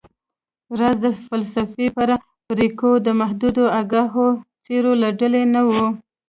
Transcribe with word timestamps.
راز 0.79 0.97
د 1.05 1.05
فلسفې 1.27 1.87
پر 1.95 2.09
باریکیو 2.45 2.91
د 3.05 3.07
محدودو 3.19 3.63
آګاهو 3.79 4.27
څیرو 4.65 4.93
له 5.01 5.09
ډلې 5.19 5.43
نه 5.53 5.61
و 5.67 5.71